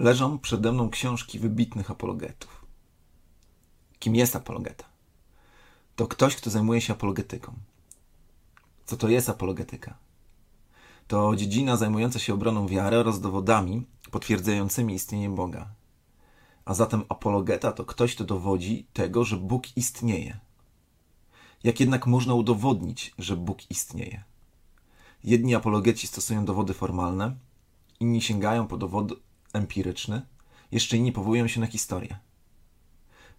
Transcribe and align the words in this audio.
leżą 0.00 0.38
przede 0.38 0.72
mną 0.72 0.90
książki 0.90 1.38
wybitnych 1.38 1.90
apologetów. 1.90 2.66
Kim 3.98 4.14
jest 4.14 4.36
apologeta? 4.36 4.84
To 5.96 6.06
ktoś, 6.06 6.36
kto 6.36 6.50
zajmuje 6.50 6.80
się 6.80 6.92
apologetyką. 6.92 7.52
Co 8.86 8.96
to 8.96 9.08
jest 9.08 9.28
apologetyka? 9.28 9.98
To 11.08 11.36
dziedzina 11.36 11.76
zajmująca 11.76 12.18
się 12.18 12.34
obroną 12.34 12.66
wiary 12.66 12.96
oraz 12.96 13.20
dowodami 13.20 13.86
potwierdzającymi 14.10 14.94
istnienie 14.94 15.30
Boga. 15.30 15.68
A 16.64 16.74
zatem 16.74 17.04
apologeta 17.08 17.72
to 17.72 17.84
ktoś, 17.84 18.14
kto 18.14 18.24
dowodzi 18.24 18.86
tego, 18.92 19.24
że 19.24 19.36
Bóg 19.36 19.76
istnieje. 19.76 20.40
Jak 21.64 21.80
jednak 21.80 22.06
można 22.06 22.34
udowodnić, 22.34 23.14
że 23.18 23.36
Bóg 23.36 23.70
istnieje? 23.70 24.24
Jedni 25.24 25.54
apologeci 25.54 26.06
stosują 26.06 26.44
dowody 26.44 26.74
formalne, 26.74 27.36
inni 28.00 28.22
sięgają 28.22 28.66
po 28.66 28.76
dowód 28.76 29.29
empiryczny, 29.52 30.22
jeszcze 30.72 30.96
inni 30.96 31.12
powołują 31.12 31.48
się 31.48 31.60
na 31.60 31.66
historię. 31.66 32.18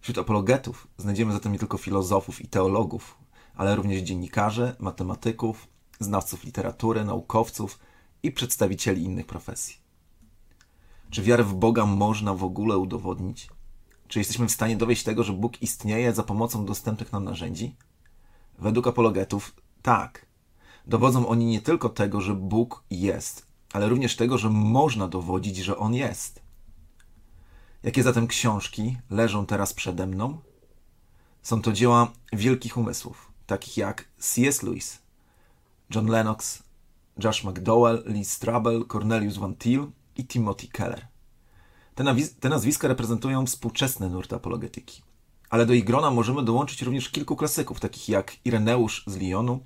Wśród 0.00 0.18
apologetów 0.18 0.88
znajdziemy 0.98 1.32
zatem 1.32 1.52
nie 1.52 1.58
tylko 1.58 1.78
filozofów 1.78 2.40
i 2.40 2.48
teologów, 2.48 3.18
ale 3.54 3.76
również 3.76 4.02
dziennikarzy, 4.02 4.76
matematyków, 4.78 5.68
znawców 6.00 6.44
literatury, 6.44 7.04
naukowców 7.04 7.78
i 8.22 8.32
przedstawicieli 8.32 9.02
innych 9.02 9.26
profesji. 9.26 9.76
Czy 11.10 11.22
wiarę 11.22 11.44
w 11.44 11.54
Boga 11.54 11.86
można 11.86 12.34
w 12.34 12.44
ogóle 12.44 12.78
udowodnić? 12.78 13.48
Czy 14.08 14.18
jesteśmy 14.18 14.46
w 14.46 14.52
stanie 14.52 14.76
dowieść 14.76 15.02
tego, 15.02 15.22
że 15.22 15.32
Bóg 15.32 15.62
istnieje 15.62 16.12
za 16.12 16.22
pomocą 16.22 16.66
dostępnych 16.66 17.12
nam 17.12 17.24
narzędzi? 17.24 17.76
Według 18.58 18.86
apologetów 18.86 19.56
tak. 19.82 20.26
Dowodzą 20.86 21.28
oni 21.28 21.46
nie 21.46 21.60
tylko 21.60 21.88
tego, 21.88 22.20
że 22.20 22.34
Bóg 22.34 22.84
jest, 22.90 23.46
ale 23.72 23.88
również 23.88 24.16
tego, 24.16 24.38
że 24.38 24.50
można 24.50 25.08
dowodzić, 25.08 25.56
że 25.56 25.76
On 25.76 25.94
jest. 25.94 26.42
Jakie 27.82 28.02
zatem 28.02 28.26
książki 28.26 28.96
leżą 29.10 29.46
teraz 29.46 29.72
przede 29.74 30.06
mną? 30.06 30.38
Są 31.42 31.62
to 31.62 31.72
dzieła 31.72 32.12
wielkich 32.32 32.76
umysłów, 32.76 33.32
takich 33.46 33.76
jak 33.76 34.08
C.S. 34.18 34.62
Lewis, 34.62 35.02
John 35.94 36.06
Lennox, 36.06 36.62
Josh 37.24 37.44
McDowell, 37.44 38.02
Lee 38.06 38.24
Strabel, 38.24 38.84
Cornelius 38.92 39.36
Van 39.36 39.54
Til 39.54 39.86
i 40.16 40.26
Timothy 40.26 40.68
Keller. 40.68 41.06
Te, 41.94 42.04
te 42.40 42.48
nazwiska 42.48 42.88
reprezentują 42.88 43.46
współczesne 43.46 44.08
nurty 44.08 44.36
apologetyki. 44.36 45.02
Ale 45.50 45.66
do 45.66 45.72
ich 45.72 45.84
grona 45.84 46.10
możemy 46.10 46.44
dołączyć 46.44 46.82
również 46.82 47.10
kilku 47.10 47.36
klasyków, 47.36 47.80
takich 47.80 48.08
jak 48.08 48.36
Ireneusz 48.44 49.04
z 49.06 49.16
Lyonu, 49.16 49.60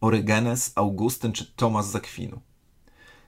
Orygenes, 0.00 0.72
Augustyn 0.74 1.32
czy 1.32 1.52
Tomasz 1.56 1.84
z 1.84 1.96
Akwinu. 1.96 2.40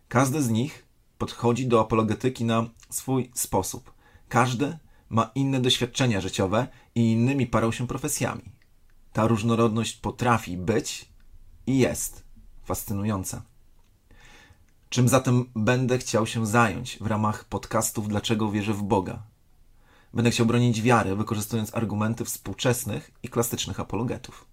Każdy 0.08 0.42
z 0.42 0.50
nich 0.50 0.86
podchodzi 1.18 1.66
do 1.66 1.80
apologetyki 1.80 2.44
na 2.44 2.66
swój 2.90 3.30
sposób. 3.34 3.92
Każdy 4.28 4.78
ma 5.08 5.30
inne 5.34 5.60
doświadczenia 5.60 6.20
życiowe 6.20 6.68
i 6.94 7.12
innymi 7.12 7.46
parą 7.46 7.72
się 7.72 7.86
profesjami. 7.86 8.42
Ta 9.12 9.26
różnorodność 9.26 9.96
potrafi 9.96 10.56
być 10.56 11.08
i 11.66 11.78
jest 11.78 12.24
fascynująca. 12.64 13.42
Czym 14.88 15.08
zatem 15.08 15.44
będę 15.56 15.98
chciał 15.98 16.26
się 16.26 16.46
zająć 16.46 16.98
w 17.00 17.06
ramach 17.06 17.44
podcastów 17.44 18.08
Dlaczego 18.08 18.50
wierzę 18.50 18.74
w 18.74 18.82
Boga? 18.82 19.22
Będę 20.14 20.30
chciał 20.30 20.46
bronić 20.46 20.82
wiary, 20.82 21.16
wykorzystując 21.16 21.74
argumenty 21.74 22.24
współczesnych 22.24 23.10
i 23.22 23.28
klasycznych 23.28 23.80
apologetów. 23.80 24.46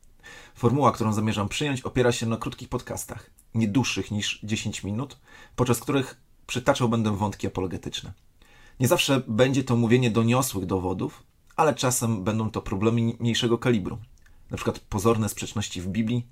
Formuła, 0.55 0.91
którą 0.91 1.13
zamierzam 1.13 1.49
przyjąć, 1.49 1.81
opiera 1.81 2.11
się 2.11 2.25
na 2.25 2.37
krótkich 2.37 2.69
podcastach, 2.69 3.29
nie 3.53 3.67
dłuższych 3.67 4.11
niż 4.11 4.39
10 4.43 4.83
minut, 4.83 5.17
podczas 5.55 5.79
których 5.79 6.21
przytaczał 6.47 6.89
będę 6.89 7.17
wątki 7.17 7.47
apologetyczne. 7.47 8.13
Nie 8.79 8.87
zawsze 8.87 9.21
będzie 9.27 9.63
to 9.63 9.75
mówienie 9.75 10.11
doniosłych 10.11 10.65
dowodów, 10.65 11.23
ale 11.55 11.75
czasem 11.75 12.23
będą 12.23 12.51
to 12.51 12.61
problemy 12.61 13.01
mniejszego 13.19 13.57
kalibru, 13.57 13.97
przykład 14.55 14.79
pozorne 14.79 15.29
sprzeczności 15.29 15.81
w 15.81 15.87
Biblii, 15.87 16.27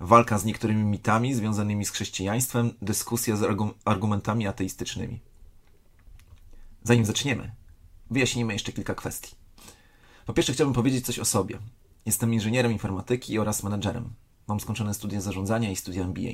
walka 0.00 0.38
z 0.38 0.44
niektórymi 0.44 0.84
mitami 0.84 1.34
związanymi 1.34 1.84
z 1.84 1.90
chrześcijaństwem, 1.90 2.74
dyskusja 2.82 3.36
z 3.36 3.42
argumentami 3.84 4.46
ateistycznymi. 4.46 5.20
Zanim 6.84 7.04
zaczniemy, 7.04 7.52
wyjaśnijmy 8.10 8.52
jeszcze 8.52 8.72
kilka 8.72 8.94
kwestii. 8.94 9.34
Po 10.26 10.32
pierwsze, 10.32 10.52
chciałbym 10.52 10.74
powiedzieć 10.74 11.06
coś 11.06 11.18
o 11.18 11.24
sobie. 11.24 11.58
Jestem 12.06 12.34
inżynierem 12.34 12.72
informatyki 12.72 13.38
oraz 13.38 13.62
menedżerem. 13.62 14.14
Mam 14.48 14.60
skończone 14.60 14.94
studia 14.94 15.20
zarządzania 15.20 15.70
i 15.70 15.76
studia 15.76 16.04
MBA. 16.04 16.30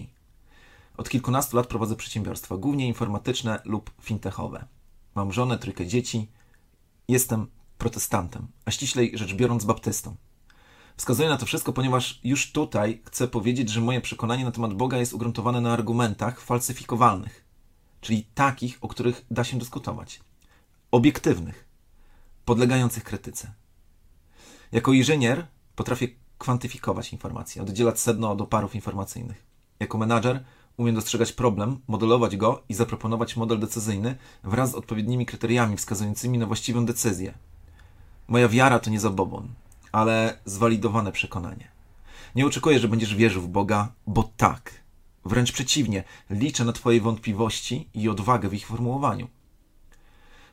Od 0.96 1.08
kilkunastu 1.08 1.56
lat 1.56 1.66
prowadzę 1.66 1.96
przedsiębiorstwa, 1.96 2.56
głównie 2.56 2.88
informatyczne 2.88 3.60
lub 3.64 3.90
fintechowe. 4.02 4.66
Mam 5.14 5.32
żonę, 5.32 5.58
trójkę 5.58 5.86
dzieci. 5.86 6.30
Jestem 7.08 7.46
protestantem, 7.78 8.46
a 8.64 8.70
ściślej 8.70 9.18
rzecz 9.18 9.34
biorąc 9.34 9.64
baptystą. 9.64 10.16
Wskazuję 10.96 11.28
na 11.28 11.36
to 11.36 11.46
wszystko, 11.46 11.72
ponieważ 11.72 12.20
już 12.24 12.52
tutaj 12.52 13.02
chcę 13.04 13.28
powiedzieć, 13.28 13.70
że 13.70 13.80
moje 13.80 14.00
przekonanie 14.00 14.44
na 14.44 14.52
temat 14.52 14.74
Boga 14.74 14.98
jest 14.98 15.12
ugruntowane 15.12 15.60
na 15.60 15.72
argumentach 15.72 16.40
falsyfikowalnych, 16.40 17.44
czyli 18.00 18.24
takich, 18.34 18.78
o 18.80 18.88
których 18.88 19.24
da 19.30 19.44
się 19.44 19.58
dyskutować, 19.58 20.20
obiektywnych, 20.90 21.68
podlegających 22.44 23.04
krytyce. 23.04 23.54
Jako 24.72 24.92
inżynier 24.92 25.46
potrafię 25.78 26.08
kwantyfikować 26.38 27.12
informacje, 27.12 27.62
oddzielać 27.62 28.00
sedno 28.00 28.30
od 28.30 28.40
oparów 28.40 28.74
informacyjnych. 28.74 29.46
Jako 29.80 29.98
menadżer 29.98 30.44
umiem 30.76 30.94
dostrzegać 30.94 31.32
problem, 31.32 31.80
modelować 31.88 32.36
go 32.36 32.62
i 32.68 32.74
zaproponować 32.74 33.36
model 33.36 33.58
decyzyjny 33.58 34.16
wraz 34.44 34.70
z 34.70 34.74
odpowiednimi 34.74 35.26
kryteriami 35.26 35.76
wskazującymi 35.76 36.38
na 36.38 36.46
właściwą 36.46 36.86
decyzję. 36.86 37.34
Moja 38.28 38.48
wiara 38.48 38.78
to 38.78 38.90
nie 38.90 39.00
zabobon, 39.00 39.48
ale 39.92 40.38
zwalidowane 40.44 41.12
przekonanie. 41.12 41.68
Nie 42.34 42.46
oczekuję, 42.46 42.78
że 42.78 42.88
będziesz 42.88 43.14
wierzył 43.14 43.42
w 43.42 43.48
Boga, 43.48 43.92
bo 44.06 44.30
tak. 44.36 44.74
Wręcz 45.24 45.52
przeciwnie, 45.52 46.04
liczę 46.30 46.64
na 46.64 46.72
Twoje 46.72 47.00
wątpliwości 47.00 47.88
i 47.94 48.08
odwagę 48.08 48.48
w 48.48 48.54
ich 48.54 48.66
formułowaniu. 48.66 49.28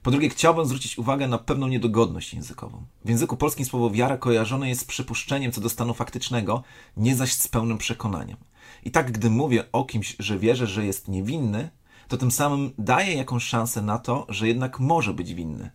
Po 0.06 0.12
drugie, 0.12 0.30
chciałbym 0.30 0.66
zwrócić 0.66 0.98
uwagę 0.98 1.28
na 1.28 1.38
pewną 1.38 1.68
niedogodność 1.68 2.34
językową. 2.34 2.86
W 3.06 3.10
języku 3.10 3.38
polskim 3.38 3.66
słowo 3.66 3.90
wiara 3.90 4.18
kojarzone 4.18 4.70
jest 4.70 4.82
z 4.82 4.86
przypuszczeniem 4.86 5.52
co 5.52 5.62
do 5.62 5.70
stanu 5.70 5.94
faktycznego, 5.94 6.64
nie 6.98 7.16
zaś 7.16 7.34
z 7.34 7.48
pełnym 7.48 7.78
przekonaniem. 7.78 8.38
I 8.84 8.92
tak, 8.92 9.12
gdy 9.12 9.30
mówię 9.30 9.72
o 9.72 9.86
kimś, 9.86 10.16
że 10.20 10.40
wierzę, 10.40 10.68
że 10.68 10.86
jest 10.86 11.08
niewinny, 11.08 11.70
to 12.08 12.18
tym 12.18 12.32
samym 12.32 12.72
daję 12.78 13.14
jakąś 13.14 13.44
szansę 13.44 13.82
na 13.82 14.00
to, 14.00 14.26
że 14.30 14.48
jednak 14.48 14.80
może 14.80 15.14
być 15.14 15.34
winny. 15.34 15.72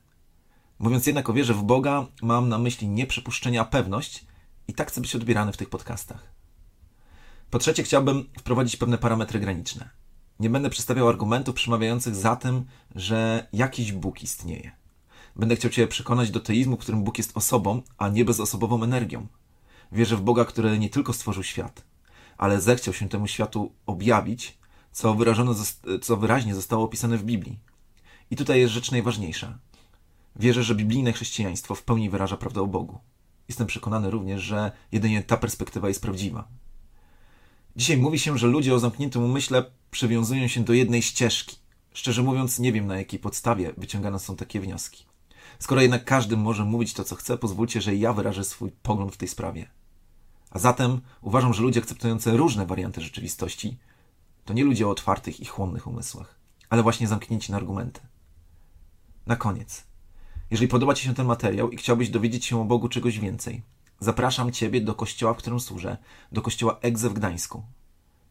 Mówiąc 0.79 1.07
jednak 1.07 1.31
o 1.31 1.33
wierze 1.33 1.55
w 1.55 1.62
Boga, 1.62 2.07
mam 2.23 2.49
na 2.49 2.59
myśli 2.59 2.89
nie 2.89 3.07
przypuszczenie, 3.07 3.61
a 3.61 3.65
pewność 3.65 4.25
i 4.69 4.75
tak 4.75 4.89
chcę 4.89 5.01
być 5.01 5.17
odbierany 5.17 5.53
w 5.53 5.57
tych 5.57 5.71
podcastach. 5.71 6.33
Po 7.51 7.59
trzecie, 7.59 7.83
chciałbym 7.83 8.25
wprowadzić 8.39 8.77
pewne 8.77 8.99
parametry 8.99 9.41
graniczne. 9.41 9.91
Nie 10.41 10.51
będę 10.51 10.71
przedstawiał 10.71 11.09
argumentów 11.09 11.55
przemawiających 11.55 12.15
za 12.15 12.37
tym, 12.37 12.65
że 12.95 13.49
jakiś 13.53 13.93
Bóg 13.93 14.23
istnieje. 14.23 14.73
Będę 15.37 15.56
chciał 15.56 15.71
Cię 15.71 15.87
przekonać 15.87 16.31
do 16.31 16.41
teizmu, 16.41 16.77
w 16.77 16.81
którym 16.81 17.05
Bóg 17.05 17.19
jest 17.19 17.37
osobą, 17.37 17.83
a 17.99 18.09
nie 18.09 18.25
bezosobową 18.25 18.83
energią. 18.83 19.27
Wierzę 19.93 20.17
w 20.17 20.21
Boga, 20.21 20.45
który 20.45 20.79
nie 20.79 20.91
tylko 20.91 21.12
stworzył 21.12 21.43
świat, 21.43 21.84
ale 22.39 22.61
zechciał 22.61 22.95
się 22.95 23.09
temu 23.09 23.27
światu 23.27 23.73
objawić, 23.87 24.59
co, 24.93 25.15
wyrażone, 25.15 25.55
co 26.03 26.17
wyraźnie 26.17 26.55
zostało 26.55 26.84
opisane 26.84 27.19
w 27.19 27.25
Biblii. 27.25 27.59
I 28.31 28.37
tutaj 28.37 28.61
jest 28.61 28.75
rzecz 28.75 28.91
najważniejsza. 28.91 29.59
Wierzę, 30.37 30.62
że 30.62 30.75
biblijne 30.75 31.12
chrześcijaństwo 31.12 31.75
w 31.75 31.83
pełni 31.83 32.11
wyraża 32.11 32.37
prawdę 32.37 32.62
o 32.62 32.67
Bogu. 32.67 32.99
Jestem 33.49 33.67
przekonany 33.67 34.11
również, 34.11 34.43
że 34.43 34.73
jedynie 34.93 35.23
ta 35.23 35.37
perspektywa 35.37 35.89
jest 35.89 36.03
prawdziwa. 36.03 36.49
Dzisiaj 37.76 37.97
mówi 37.97 38.19
się, 38.19 38.38
że 38.38 38.47
ludzie 38.47 38.75
o 38.75 38.78
zamkniętym 38.78 39.22
umyśle 39.22 39.64
przywiązują 39.91 40.48
się 40.48 40.64
do 40.64 40.72
jednej 40.72 41.03
ścieżki. 41.03 41.56
Szczerze 41.92 42.22
mówiąc, 42.22 42.58
nie 42.58 42.72
wiem 42.72 42.86
na 42.86 42.98
jakiej 42.98 43.20
podstawie 43.20 43.72
wyciągane 43.76 44.19
są 44.19 44.36
takie 44.36 44.60
wnioski. 44.60 45.05
Skoro 45.58 45.81
jednak 45.81 46.05
każdy 46.05 46.37
może 46.37 46.64
mówić 46.64 46.94
to, 46.94 47.05
co 47.05 47.17
chce, 47.17 47.38
pozwólcie, 47.38 47.81
że 47.81 47.94
ja 47.94 48.12
wyrażę 48.12 48.44
swój 48.44 48.70
pogląd 48.82 49.14
w 49.14 49.17
tej 49.17 49.28
sprawie. 49.28 49.70
A 50.50 50.58
zatem 50.58 51.00
uważam, 51.20 51.55
że 51.55 51.62
ludzie 51.62 51.81
akceptujący 51.81 52.37
różne 52.37 52.67
warianty 52.67 53.00
rzeczywistości 53.00 53.78
to 54.44 54.55
nie 54.55 54.64
ludzie 54.64 54.87
o 54.87 54.90
otwartych 54.90 55.40
i 55.40 55.44
chłonnych 55.44 55.87
umysłach, 55.87 56.38
ale 56.70 56.82
właśnie 56.82 57.08
zamknięci 57.08 57.52
na 57.52 57.58
argumenty. 57.58 58.00
Na 59.26 59.37
koniec. 59.37 59.84
Jeżeli 60.50 60.69
podoba 60.69 60.94
Ci 60.94 61.05
się 61.05 61.14
ten 61.14 61.26
materiał 61.26 61.70
i 61.70 61.76
chciałbyś 61.76 62.11
dowiedzieć 62.11 62.44
się 62.44 62.61
o 62.61 62.64
Bogu 62.64 62.88
czegoś 62.88 63.19
więcej, 63.19 63.62
zapraszam 64.00 64.52
Ciebie 64.52 64.81
do 64.81 64.94
kościoła, 64.94 65.35
w 65.35 65.37
którym 65.37 65.61
służę, 65.61 65.97
do 66.32 66.43
kościoła 66.43 66.79
Egze 66.81 67.11
w 67.11 67.12
Gdańsku. 67.14 67.62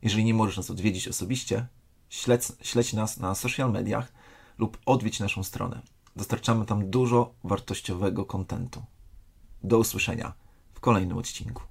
Jeżeli 0.02 0.24
nie 0.26 0.34
możesz 0.34 0.58
nas 0.58 0.72
odwiedzić 0.72 1.08
osobiście, 1.08 1.68
śledź, 2.10 2.44
śledź 2.62 2.94
nas 2.94 3.18
na 3.18 3.36
social 3.36 3.72
mediach 3.72 4.12
lub 4.58 4.78
odwiedź 4.86 5.20
naszą 5.20 5.44
stronę. 5.44 5.82
Dostarczamy 6.16 6.66
tam 6.66 6.90
dużo 6.90 7.34
wartościowego 7.44 8.26
kontentu. 8.26 8.84
Do 9.64 9.78
usłyszenia 9.78 10.34
w 10.74 10.80
kolejnym 10.80 11.18
odcinku. 11.18 11.64